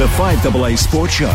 [0.00, 1.26] The 5AA Sports Show.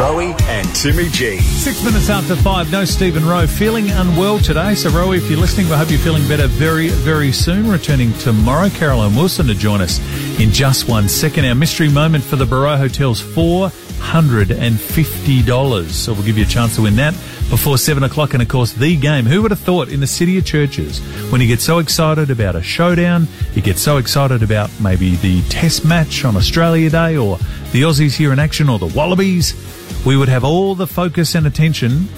[0.00, 1.38] Rowie and Timmy G.
[1.38, 3.46] Six minutes after five, no Stephen Rowe.
[3.46, 4.74] Feeling unwell today.
[4.74, 7.68] So, Rowie, if you're listening, we hope you're feeling better very, very soon.
[7.68, 9.98] Returning tomorrow, Caroline Wilson to join us
[10.40, 11.44] in just one second.
[11.44, 13.20] Our mystery moment for the Barreau Hotel's
[14.00, 15.90] $450.
[15.90, 17.14] So, we'll give you a chance to win that
[17.50, 18.32] before seven o'clock.
[18.34, 19.26] And, of course, the game.
[19.26, 21.00] Who would have thought in the city of churches,
[21.30, 25.42] when you get so excited about a showdown, you get so excited about maybe the
[25.48, 27.38] test match on Australia Day or
[27.72, 29.54] the Aussies here in action or the Wallabies,
[30.04, 32.08] we would have all the focus and attention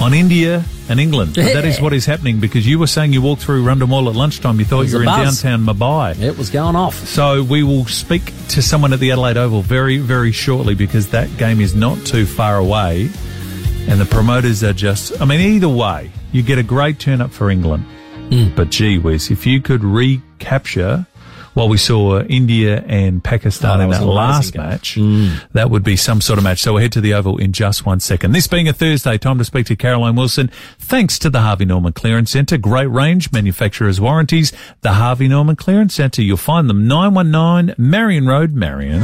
[0.00, 1.34] on India and England.
[1.34, 4.08] But that is what is happening because you were saying you walked through Rundle Mall
[4.08, 4.58] at lunchtime.
[4.58, 5.42] You thought you were in buzz.
[5.42, 6.20] downtown Mumbai.
[6.20, 6.94] It was going off.
[7.06, 11.34] So we will speak to someone at the Adelaide Oval very, very shortly because that
[11.36, 13.10] game is not too far away.
[13.86, 17.30] And the promoters are just, I mean, either way, you get a great turn up
[17.30, 17.84] for England.
[18.30, 18.48] Hmm.
[18.54, 21.06] But gee whiz, if you could recapture
[21.54, 24.62] what we saw India and Pakistan Oh, in was that last game.
[24.62, 25.28] match, hmm.
[25.52, 26.60] that would be some sort of match.
[26.60, 28.32] So we'll head to the Oval in just one second.
[28.32, 30.50] This being a Thursday, time to speak to Caroline Wilson.
[30.78, 32.58] Thanks to the Harvey Norman Clearance Centre.
[32.58, 34.52] Great range, manufacturer's warranties.
[34.82, 36.22] The Harvey Norman Clearance Centre.
[36.22, 39.02] You'll find them 919 Marion Road, Marion.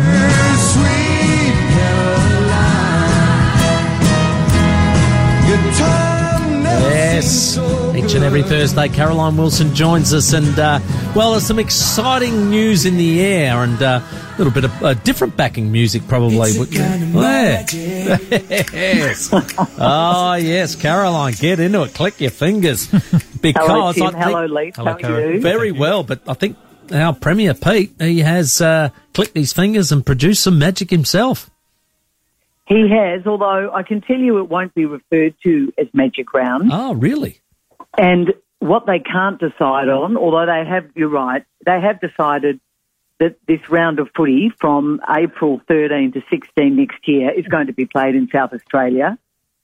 [6.92, 7.56] Yes.
[7.94, 10.78] Each and every Thursday, Caroline Wilson joins us, and uh,
[11.14, 14.94] well, there's some exciting news in the air, and uh, a little bit of uh,
[14.94, 16.52] different backing music, probably.
[16.52, 17.66] There.
[17.72, 19.30] yes.
[19.32, 21.92] oh yes, Caroline, get into it.
[21.92, 22.86] Click your fingers
[23.40, 24.06] because Hello, Tim.
[24.06, 24.76] I think Hello, Leith.
[24.76, 25.40] Hello, How are you?
[25.40, 26.56] very well, but I think
[26.92, 31.50] our Premier Pete he has uh, clicked his fingers and produced some magic himself.
[32.66, 36.70] He has, although I can tell you it won't be referred to as Magic Round.
[36.72, 37.39] Oh, really?
[37.98, 42.60] And what they can't decide on, although they have, you're right, they have decided
[43.18, 47.72] that this round of footy from April 13 to 16 next year is going to
[47.72, 49.18] be played in South Australia.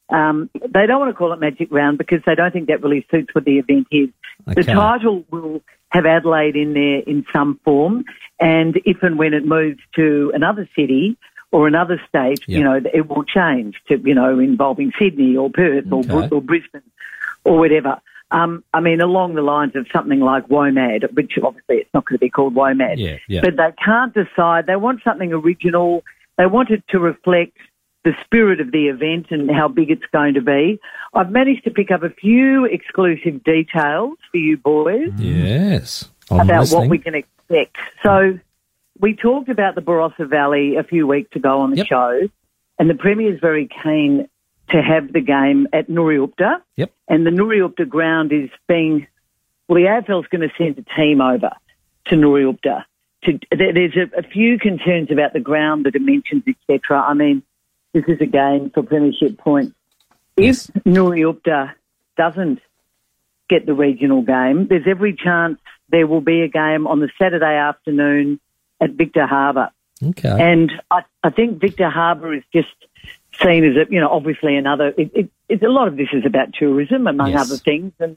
[0.09, 3.07] Um, they don't want to call it Magic Round because they don't think that really
[3.11, 4.11] suits what the event is.
[4.47, 8.05] The title will have Adelaide in there in some form,
[8.39, 11.17] and if and when it moves to another city
[11.51, 12.59] or another state, Yeah.
[12.59, 16.29] you know, it will change to, you know, involving Sydney or Perth or, Okay.
[16.29, 16.83] Br- or Brisbane
[17.45, 18.01] or whatever.
[18.31, 22.17] Um, I mean, along the lines of something like WOMAD, which obviously it's not going
[22.19, 22.95] to be called WOMAD.
[22.99, 23.41] Yeah, yeah.
[23.43, 24.67] But they can't decide.
[24.67, 26.03] They want something original.
[26.37, 27.57] They want it to reflect
[28.05, 30.79] the spirit of the event and how big it's going to be.
[31.15, 36.09] I've managed to pick up a few exclusive details for you boys Yes.
[36.31, 36.81] I'm about listening.
[36.83, 37.77] what we can expect.
[38.03, 38.39] So
[39.01, 41.87] we talked about the Barossa Valley a few weeks ago on the Yep.
[41.87, 42.29] show,
[42.79, 44.29] and the Premier is very keen
[44.71, 46.61] to have the game at Nuriootpa.
[46.77, 46.93] Yep.
[47.09, 49.07] And the Nuriootpa ground is being,
[49.69, 51.51] well, the AFL's going to send a team over
[52.07, 52.85] to Nuriootpa.
[53.25, 57.01] To, there's a, a few concerns about the ground, the dimensions, etc.
[57.01, 57.43] I mean,
[57.93, 59.75] this is a game for premiership points.
[60.37, 60.71] Yes.
[60.75, 61.73] If Nuriootpa
[62.17, 62.61] doesn't
[63.49, 67.57] get the regional game, there's every chance there will be a game on the Saturday
[67.57, 68.41] afternoon
[68.81, 69.71] at Victor Harbor.
[70.03, 70.29] Okay.
[70.29, 72.69] And I, I think Victor Harbor is just
[73.43, 74.89] seen as a, you know, obviously another.
[74.97, 77.41] It, it, it's a lot of this is about tourism, among Yes.
[77.49, 78.17] other things, and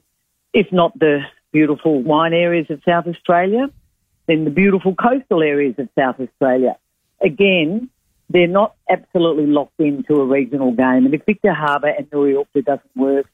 [0.52, 1.20] if not the
[1.52, 3.68] beautiful wine areas of South Australia,
[4.26, 6.76] then the beautiful coastal areas of South Australia.
[7.20, 7.90] Again,
[8.28, 12.96] they're not absolutely locked into a regional game, and if Victor Harbor and Nuriootpa doesn't
[12.96, 13.26] work,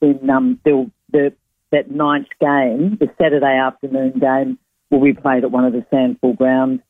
[0.00, 1.32] then um, they'll, the,
[1.72, 4.58] that ninth game, the Saturday afternoon game,
[4.90, 6.80] will be played at one of the SANFL grounds.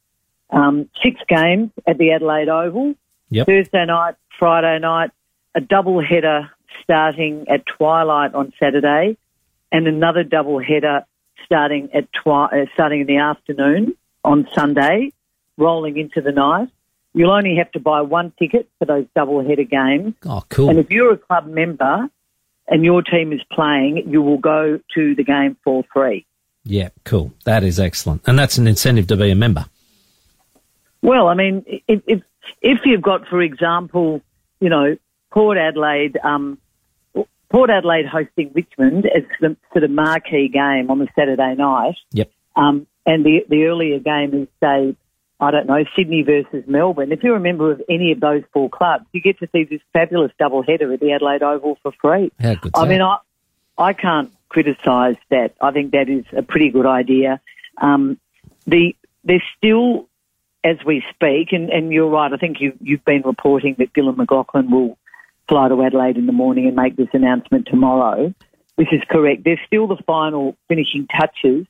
[0.51, 2.95] Um, six games at the Adelaide Oval.
[3.31, 3.47] Yep.
[3.47, 5.11] Thursday night, Friday night,
[5.55, 6.51] a double header
[6.83, 9.17] starting at twilight on Saturday,
[9.73, 11.05] and another double header
[11.45, 15.13] starting at twi- uh, starting in the afternoon on Sunday,
[15.57, 16.69] rolling into the night.
[17.15, 20.15] You'll only have to buy one ticket for those double header games.
[20.27, 20.69] Oh, cool.
[20.69, 22.09] And if you're a club member
[22.69, 26.27] and your team is playing, you will go to the game for free.
[26.65, 27.33] Yeah, cool.
[27.45, 28.23] That is excellent.
[28.27, 29.65] And that's an incentive to be a member.
[31.01, 32.23] Well, I mean, if if,
[32.63, 34.21] if you've got, for example,
[34.61, 34.97] you know,
[35.31, 36.59] Port Adelaide, um,
[37.51, 42.31] Port Adelaide hosting Richmond as the sort of marquee game on the Saturday night, Yep.
[42.57, 44.97] um, and the the earlier game is say,
[45.39, 47.13] I don't know, Sydney versus Melbourne.
[47.13, 49.81] If you're a member of any of those four clubs, you get to see this
[49.93, 52.33] fabulous double header at the Adelaide Oval for free.
[52.41, 52.73] How good.
[52.75, 53.19] I mean, I,
[53.79, 55.55] I can't criticise that.
[55.61, 57.41] I think that is a pretty good idea.
[57.79, 58.19] Um,
[58.67, 60.09] the there's still,
[60.67, 62.33] as we speak, and, and you're right.
[62.33, 64.99] I think you you've been reporting that Gillon McLachlan will
[65.49, 68.35] fly to Adelaide in the morning and make this announcement tomorrow.
[68.77, 69.45] This is correct.
[69.45, 71.67] There's still the final finishing touches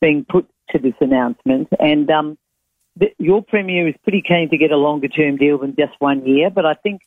[0.00, 2.38] being put to this announcement, and um,
[2.96, 6.26] the, your Premier is pretty keen to get a longer term deal than just one
[6.26, 7.02] year, but I think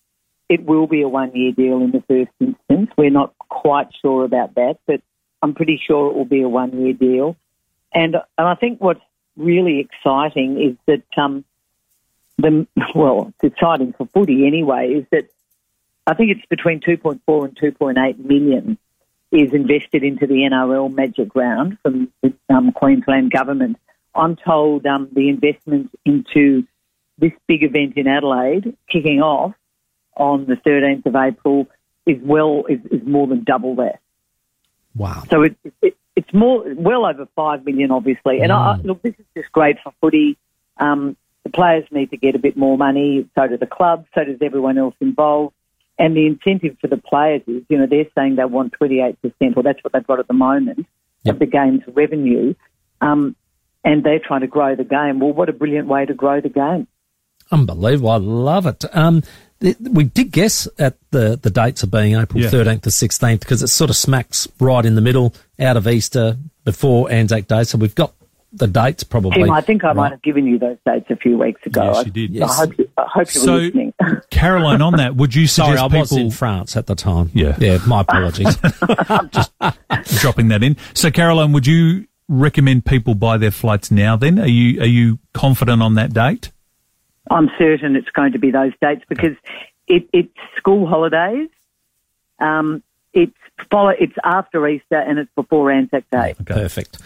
[0.47, 2.89] it will be a one year deal in the first instance.
[2.97, 5.01] We're not quite sure about that, but
[5.41, 7.35] I'm pretty sure it will be a one year deal.
[7.93, 9.01] And, and I think what's
[9.37, 11.43] really exciting is that, um,
[12.37, 15.29] the, well, it's exciting for footy anyway, is that
[16.05, 18.77] I think it's between 2.4 and 2.8 million
[19.31, 23.77] is invested into the NRL Magic Round from the um, Queensland government.
[24.13, 26.67] I'm told um, the investment into
[27.17, 29.55] this big event in Adelaide kicking off
[30.15, 31.67] on the 13th of April
[32.05, 33.99] is well is, is more than double that.
[34.95, 35.23] Wow.
[35.29, 38.41] So it, it, it's more well over five million, obviously.
[38.41, 40.37] And I, look, this is just great for footy.
[40.77, 43.27] Um, the players need to get a bit more money.
[43.35, 44.05] So do the club.
[44.15, 45.53] So does everyone else involved.
[45.99, 49.17] And the incentive for the players is, you know, they're saying they want 28%,
[49.55, 50.87] or that's what they've got at the moment,
[51.23, 51.35] Yep.
[51.35, 52.53] of the game's revenue.
[53.01, 53.35] Um,
[53.83, 55.19] and they're trying to grow the game.
[55.19, 56.87] Well, what a brilliant way to grow the game.
[57.51, 58.09] Unbelievable.
[58.09, 58.83] I love it.
[58.95, 59.21] Um,
[59.59, 62.49] th- we did guess at the, the dates of being April Yeah.
[62.49, 65.33] 13th to 16th because it sort of smacks right in the middle,
[65.63, 67.63] out of Easter, before Anzac Day.
[67.63, 68.13] So we've got
[68.51, 69.43] the dates probably.
[69.43, 69.95] Tim, I think I right.
[69.95, 71.83] might have given you those dates a few weeks ago.
[71.85, 72.29] Yes, I- you did.
[72.31, 72.51] Yes.
[72.51, 73.93] I hope you, I hope you were So, listening.
[74.29, 76.95] Caroline, on that, would you suggest Sorry, suggest I was people in France at the
[76.95, 77.31] time.
[77.33, 77.55] Yeah.
[77.59, 78.55] Yeah, my apologies.
[79.31, 79.51] Just
[80.21, 80.77] dropping that in?
[80.93, 84.15] So, Caroline, would you recommend people buy their flights now?
[84.15, 86.51] Then, are you are you confident on that date?
[87.31, 89.35] I'm certain it's going to be those dates because
[89.87, 91.49] it, it's school holidays.
[92.39, 92.83] Um,
[93.13, 93.33] it's
[93.69, 96.35] follow, it's after Easter and it's before Anzac Day.
[96.45, 96.97] Perfect.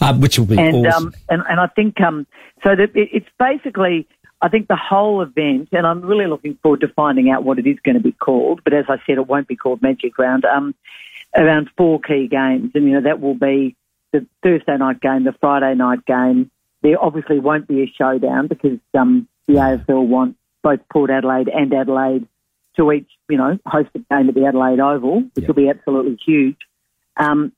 [0.00, 1.08] Uh, which will be And awesome.
[1.08, 2.26] um, and and I think um,
[2.62, 4.06] so that it, it's basically
[4.40, 7.66] I think the whole event, and I'm really looking forward to finding out what it
[7.66, 8.62] is going to be called.
[8.64, 10.44] But as I said, it won't be called Magic Round.
[10.44, 10.74] Um,
[11.34, 13.76] around four key games, and you know that will be
[14.12, 16.50] the Thursday night game, the Friday night game.
[16.82, 21.72] There obviously won't be a showdown because um, the AFL want both Port Adelaide and
[21.72, 22.26] Adelaide
[22.76, 26.18] to each, you know, host a game at the Adelaide Oval, which will be absolutely
[26.24, 26.56] huge.
[27.16, 27.52] Um,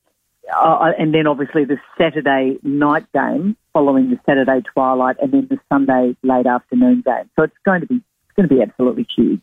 [0.55, 5.59] uh, and then obviously the Saturday night game following the Saturday twilight, and then the
[5.73, 7.31] Sunday late afternoon game.
[7.37, 9.41] So it's going to be it's going to be absolutely huge.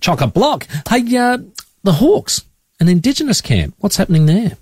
[0.00, 0.66] Chock a block.
[0.88, 1.38] Hey, uh,
[1.82, 2.44] the Hawks,
[2.80, 3.74] an Indigenous camp.
[3.78, 4.56] What's happening there?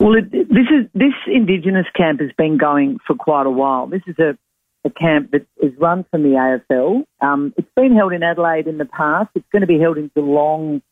[0.00, 3.86] Well, it, this is this Indigenous camp has been going for quite a while.
[3.86, 4.36] This is a,
[4.84, 6.30] a camp that is run from the
[6.70, 7.04] AFL.
[7.20, 9.30] Um, it's been held in Adelaide in the past.
[9.34, 10.82] It's going to be held in Geelong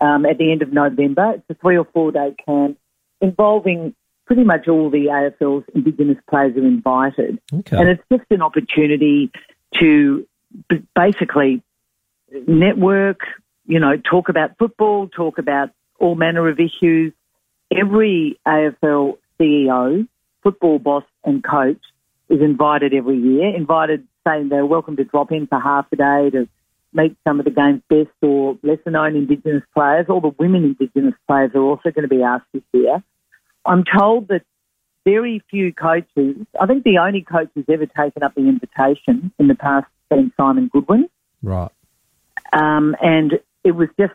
[0.00, 1.34] um, at the end of November.
[1.36, 2.78] It's a three or four day camp
[3.20, 3.94] involving
[4.26, 7.76] pretty much all the AFL's Indigenous players are invited, Okay.
[7.76, 9.30] and it's just an opportunity
[9.78, 10.26] to
[10.68, 11.62] b- basically
[12.46, 13.20] network.
[13.66, 17.12] You know, talk about football, talk about all manner of issues
[17.74, 20.06] every AFL CEO,
[20.42, 21.80] football boss, and coach
[22.28, 23.54] is invited every year.
[23.54, 26.48] Invited, saying they're welcome to drop in for half a day to
[26.92, 30.06] meet some of the game's best or lesser known Indigenous players.
[30.08, 33.02] All the women Indigenous players are also going to be asked this year.
[33.64, 34.42] I'm told that
[35.04, 39.46] very few coaches, I think the only coach who's ever taken up the invitation in
[39.46, 41.08] the past has been Simon Goodwin
[41.42, 41.70] Right.
[42.52, 44.14] um, and it was just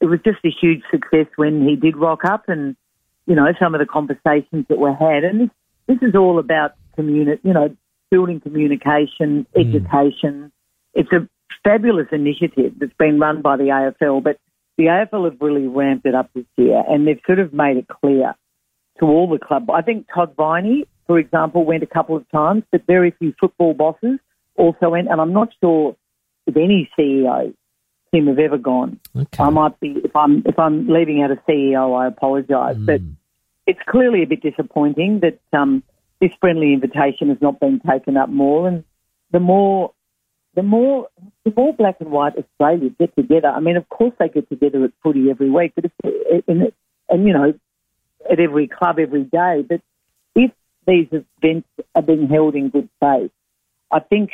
[0.00, 2.76] it was just a huge success when he did rock up, and
[3.26, 5.50] you know some of the conversations that were had, and this
[5.86, 7.74] this is all about communi- you know,
[8.10, 10.52] building communication, education.
[10.94, 11.28] It's a
[11.62, 14.38] fabulous initiative that's been run by the AFL, but
[14.76, 17.86] the AFL have really ramped it up this year, and they've sort of made it
[17.88, 18.34] clear
[18.98, 19.70] to all the club.
[19.70, 23.74] I think Todd Viney, for example, went a couple of times, but very few football
[23.74, 24.18] bosses
[24.56, 25.96] also went, and I'm not sure
[26.46, 27.54] if any CEO
[28.12, 28.98] Tim have ever gone.
[29.16, 29.42] Okay.
[29.42, 33.00] I might be if I'm if I'm leaving out a CEO, I apologise, but
[33.66, 35.82] it's clearly a bit disappointing that um,
[36.20, 38.68] this friendly invitation has not been taken up more.
[38.68, 38.84] And
[39.32, 39.92] the more
[40.54, 41.08] the more
[41.44, 43.48] the more black and white Australia get together.
[43.48, 46.72] I mean, of course they get together at footy every week, but if, and,
[47.08, 47.54] and you know
[48.30, 49.64] at every club every day.
[49.68, 49.80] But
[50.34, 50.50] if
[50.86, 53.30] these events are being held in good faith,
[53.90, 54.32] I think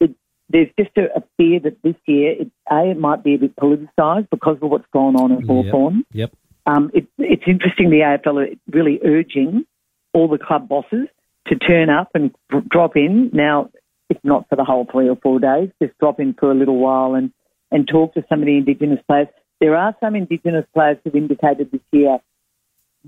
[0.00, 0.14] it,
[0.48, 3.56] there's just a, a fear that this year, it, A, it might be a bit
[3.56, 6.04] politicised because of what's gone on in Hawthorn.
[6.12, 6.32] Yep.
[6.64, 9.66] Um, it, it's interesting the AFL are really urging
[10.12, 11.08] all the club bosses
[11.48, 12.34] to turn up and
[12.68, 13.30] drop in.
[13.32, 13.70] Now,
[14.08, 16.78] if not for the whole three or four days, just drop in for a little
[16.78, 17.32] while and,
[17.70, 19.28] and talk to some of the Indigenous players.
[19.60, 22.18] There are some Indigenous players who've indicated this year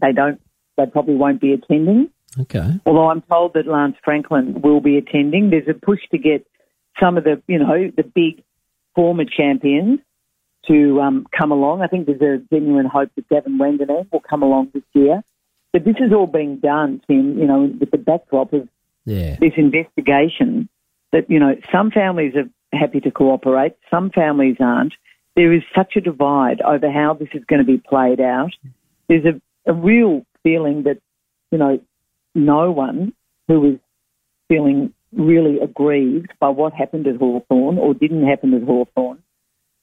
[0.01, 0.41] they don't,
[0.77, 2.11] they probably won't be attending.
[2.41, 2.81] Okay.
[2.85, 6.47] Although I'm told that Lance Franklin will be attending, there's a push to get
[7.01, 8.43] some of the, you know, the big
[8.95, 10.01] former champions
[10.69, 11.83] to um, come along.
[11.83, 15.23] I think there's a genuine hope that Gavin Wanganeen will come along this year.
[15.75, 18.69] But this is all being done, Tim, you know, with the backdrop of
[19.05, 19.35] Yeah.
[19.41, 20.69] this investigation
[21.11, 24.95] that, you know, some families are happy to cooperate, some families aren't.
[25.35, 28.53] There is such a divide over how this is going to be played out.
[29.09, 30.99] There's a, a real feeling that,
[31.51, 31.81] you know,
[32.37, 33.13] no one
[33.49, 33.79] who is
[34.47, 39.19] feeling really aggrieved by what happened at Hawthorn or didn't happen at Hawthorn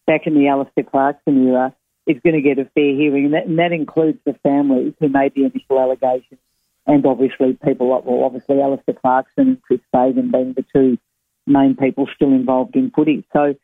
[0.07, 1.75] back in the Alastair Clarkson era
[2.08, 5.10] is going to get a fair hearing, and that, and that includes the families who
[5.10, 6.39] made the initial allegations,
[6.88, 10.98] and obviously people like, well, obviously Alastair Clarkson and Chris Fagan being the two
[11.46, 13.24] main people still involved in footy.
[13.34, 13.55] So,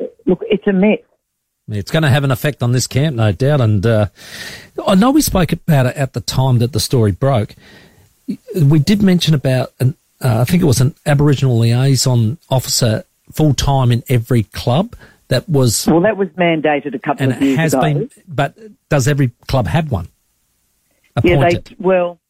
[0.00, 1.00] uh, look, it's a mess.
[1.68, 3.60] It's going to have an effect on this camp, no doubt.
[3.60, 4.06] And uh,
[4.86, 7.54] I know we spoke about it at the time that the story broke.
[8.60, 13.54] We did mention about, an, uh, I think it was an Aboriginal liaison officer full
[13.54, 14.96] time in every club
[15.30, 17.82] that was, Well, that was mandated a couple and of it has ago.
[17.82, 18.56] been, but
[18.88, 20.08] does every club have one?
[21.24, 21.64] Yeah, Appointed.
[21.66, 22.20] they well,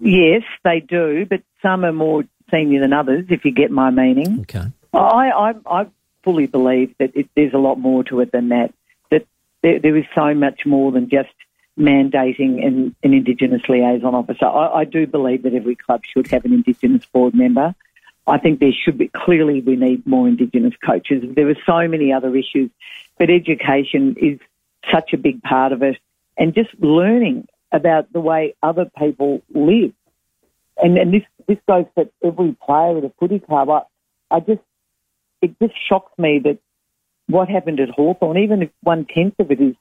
[0.00, 3.26] yes, they do, but some are more senior than others.
[3.28, 4.64] If you get my meaning, okay.
[4.92, 5.86] I I, I
[6.24, 8.72] fully believe that it, there's a lot more to it than that.
[9.10, 9.26] That
[9.62, 11.30] there, there is so much more than just
[11.78, 14.46] mandating an, an Indigenous liaison officer.
[14.46, 17.74] I, I do believe that every club should have an Indigenous board member.
[18.28, 21.24] I think there should be clearly we need more Indigenous coaches.
[21.34, 22.70] There are so many other issues,
[23.18, 24.38] but education is
[24.92, 25.96] such a big part of it,
[26.36, 29.92] and just learning about the way other people live.
[30.76, 33.70] And, and this this goes for every player at a footy club.
[33.70, 33.82] I,
[34.30, 34.60] I just
[35.40, 36.58] it just shocks me that
[37.26, 39.74] what happened at Hawthorn, even if one tenth of it is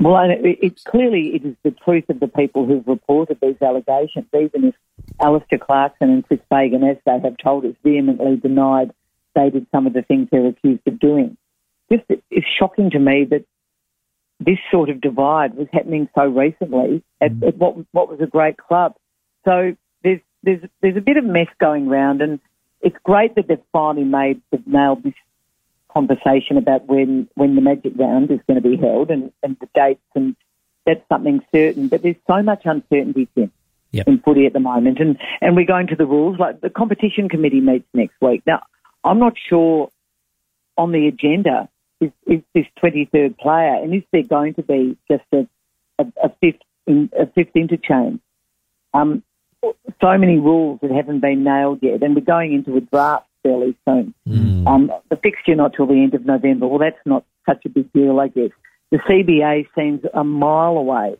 [0.00, 4.26] well, it, it clearly it is the truth of the people who've reported these allegations,
[4.34, 4.74] even if
[5.20, 8.92] Alastair Clarkson and Chris Fagan, as they have told us, vehemently denied
[9.34, 11.36] they did some of the things they're accused of doing.
[11.92, 13.44] Just it's shocking to me that
[14.40, 17.48] this sort of divide was happening so recently at, mm.
[17.48, 18.94] at what what was a great club.
[19.44, 22.40] So there's there's there's a bit of mess going round, and
[22.80, 25.14] it's great that they've finally made they've nailed this
[25.94, 29.68] conversation about when when the Magic Round is going to be held and, and the
[29.74, 30.36] dates, and
[30.84, 31.88] that's something certain.
[31.88, 33.50] But there's so much uncertainty Tim,
[33.92, 34.08] Yep.
[34.08, 36.38] in footy at the moment, and and we're going to the rules.
[36.38, 38.42] Like the competition committee meets next week.
[38.46, 38.62] Now,
[39.04, 39.90] I'm not sure
[40.76, 41.68] on the agenda
[42.00, 45.46] is, is this 23rd player, and is there going to be just a,
[45.98, 48.20] a, a fifth in, a fifth interchange?
[48.92, 49.22] Um,
[50.00, 53.76] so many rules that haven't been nailed yet, and we're going into a draft fairly
[53.86, 54.14] soon.
[54.66, 56.66] Um, the fixture not till the end of November.
[56.66, 58.50] Well, that's not such a big deal, I guess.
[58.90, 61.16] The CBA seems a mile away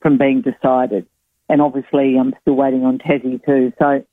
[0.00, 1.06] from being decided,
[1.48, 3.72] and obviously I'm still waiting on Tassie too.
[3.78, 4.04] So,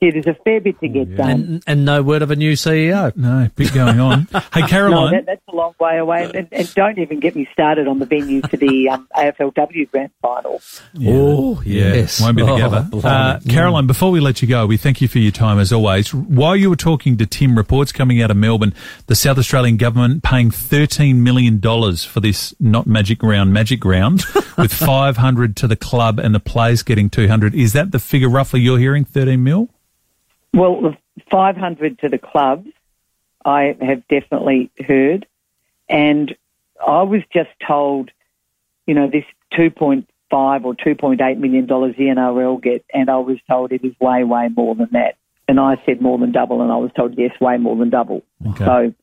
[0.00, 1.30] yeah, there's a fair bit to get done.
[1.30, 3.16] And, and no word of a new CEO.
[3.16, 4.28] No, bit going on.
[4.52, 5.12] hey, No, Caroline.
[5.12, 8.06] that, that's a long way away, and, and don't even get me started on the
[8.06, 10.60] venue for the um, AFLW Grand Final.
[11.04, 12.20] Oh, Yeah, yes.
[12.20, 12.86] won't be Oh, together.
[12.90, 13.04] blimey.
[13.06, 16.12] uh, Caroline, before we let you go, we thank you for your time as always.
[16.12, 18.74] While you were talking to Tim, reports coming out of Melbourne,
[19.06, 24.24] the South Australian government paying $13 million for this not magic round, magic round,
[24.58, 27.54] with 500 to the club and the players getting 200.
[27.54, 29.68] Is that the figure roughly you're hearing, 13 mil?
[30.52, 30.96] Well,
[31.30, 32.68] 500 to the clubs,
[33.44, 35.26] I have definitely heard,
[35.88, 36.34] and
[36.84, 38.10] I was just told,
[38.86, 43.72] you know, this 2.5 or 2.8 million dollars the NRL get, and I was told
[43.72, 45.16] it is way, way more than that.
[45.48, 48.22] And I said more than double, and I was told yes, way more than double.
[48.48, 48.64] Okay.
[48.64, 48.94] So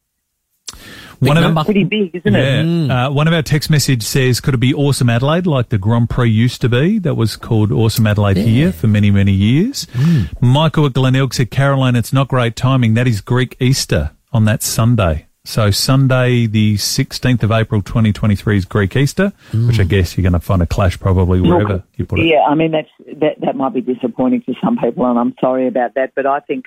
[1.28, 1.64] One of, number.
[1.64, 2.40] pretty big, isn't it?
[2.40, 2.90] yeah, mm.
[2.90, 6.10] uh, one of our text message says, could it be Awesome Adelaide like the Grand
[6.10, 7.00] Prix used to be?
[7.00, 9.86] That was called Awesome Adelaide here for many, many years.
[9.94, 10.42] Mm.
[10.42, 12.94] Michael at Glenelg said, Caroline, it's not great timing.
[12.94, 15.28] That is Greek Easter on that Sunday.
[15.46, 19.68] So Sunday, the 16th of April, 2023 is Greek Easter, mm.
[19.68, 22.28] which I guess you're going to find a clash probably wherever Look, you put it.
[22.28, 22.88] Yeah, I mean that's
[23.20, 26.14] that that might be disappointing to some people, and I'm sorry about that.
[26.16, 26.66] But I think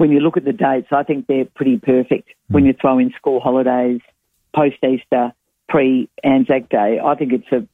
[0.00, 2.30] when you look at the dates, I think they're pretty perfect.
[2.48, 2.54] Hmm.
[2.54, 4.00] When you throw in school holidays,
[4.56, 5.32] post Easter,
[5.68, 7.66] pre Anzac Day, I think it's a,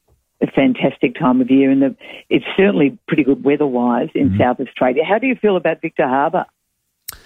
[0.45, 1.97] a fantastic time of year, and the,
[2.28, 4.38] it's certainly pretty good weather-wise in hmm.
[4.38, 5.04] South Australia.
[5.09, 6.47] How do you feel about Victor Harbor?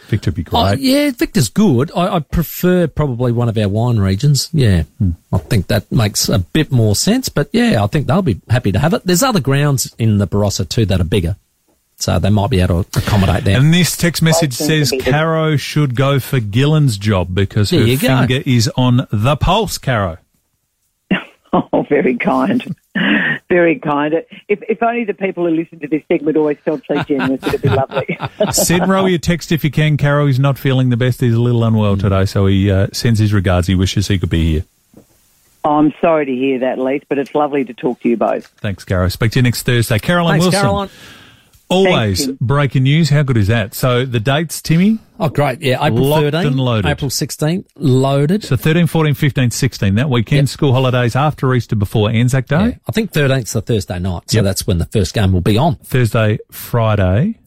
[0.09, 0.81] Victor would be Oh, great.
[0.81, 1.91] yeah, Victor's good.
[1.97, 4.51] I, I prefer probably one of our wine regions.
[4.53, 5.13] Yeah, hmm.
[5.33, 7.31] I think that makes a bit more sense.
[7.31, 9.03] But yeah, I think they'll be happy to have it.
[9.07, 11.37] There's other grounds in the Barossa too that are bigger,
[12.01, 13.57] so they might be able to accommodate that.
[13.61, 17.71] And this text message says it'd be the- Caro should go for Gillon's job because
[17.71, 18.09] There her you go.
[18.27, 20.19] finger is on the pulse, Caro.
[21.53, 22.77] Oh, very kind.
[23.49, 24.15] Very kind.
[24.47, 27.63] If, if only the people who listen to this segment always felt so generous, it'd
[27.63, 28.17] be lovely.
[28.53, 30.27] Send Rowie a text if you can, Caro.
[30.29, 31.21] He's not feeling the best.
[31.21, 33.67] He's a little unwell today, so he uh, sends his regards.
[33.67, 34.65] He wishes he could be here.
[35.65, 38.47] I'm sorry to hear that, Leith, but it's lovely to talk to you both.
[38.61, 39.09] Thanks, Caro.
[39.09, 39.99] Speak to you next Thursday.
[39.99, 40.61] Caroline Thanks, Wilson.
[40.61, 40.91] Caroline.
[41.71, 43.11] Always breaking news.
[43.11, 43.75] How good is that?
[43.75, 44.99] So the dates, Timmy?
[45.19, 45.61] Oh, great.
[45.61, 46.89] Yeah, April Locked 13th, and loaded.
[46.91, 48.43] April 16th, loaded.
[48.43, 49.95] So 13, 14, 15, 16.
[49.95, 50.49] That weekend, Yep.
[50.49, 52.57] school holidays after Easter, before Anzac Day.
[52.71, 52.75] Yeah.
[52.89, 54.45] I think 13th's the Thursday night, so Yep.
[54.45, 55.77] that's when the first game will be on.
[55.77, 57.39] Thursday, Friday.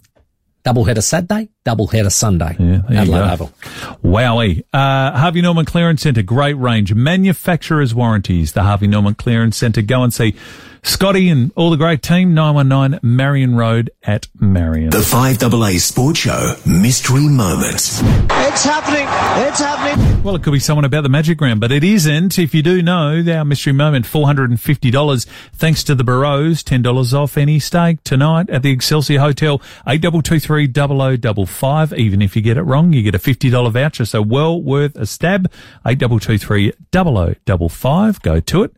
[0.63, 2.55] Double header Saturday, double header Sunday.
[2.59, 3.33] Yeah, there you Adelaide go.
[3.33, 3.51] Oval.
[4.03, 4.63] Wowie.
[4.73, 6.93] Uh, Harvey Norman Clearance Centre, great range.
[6.93, 8.53] Manufacturer's warranties.
[8.53, 9.81] The Harvey Norman Clearance Centre.
[9.81, 10.35] Go and see
[10.85, 14.89] Scotty and all the great team, 919 Marion Road at Marion.
[14.89, 17.75] The 5AA Sports Show Mystery Moment.
[17.75, 19.07] It's happening.
[19.47, 20.23] It's happening.
[20.23, 22.37] Well, it could be someone about the Magic Round, but it isn't.
[22.37, 27.59] If you do know, our mystery moment, $450, thanks to the Barrows, $10 off any
[27.59, 30.67] steak tonight at the Excelsior Hotel, 8223
[31.93, 35.05] Even if you get it wrong, you get a $50 voucher, so well worth a
[35.05, 35.51] stab.
[35.85, 36.73] 8223
[38.21, 38.73] Go to it.